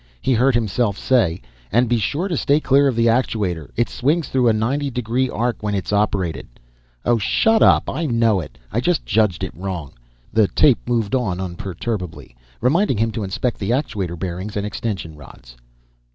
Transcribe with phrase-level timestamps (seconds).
[0.19, 3.69] He heard himself say, "And be sure to stay clear of the actuator.
[3.75, 6.47] It swings through a ninety degree arc when it's operated."
[7.05, 7.87] "Oh, shut up!
[7.87, 9.93] I know it; I just judged it wrong."
[10.33, 15.55] The tape moved on unperturbedly, reminding him to inspect the actuator bearings and extension rods.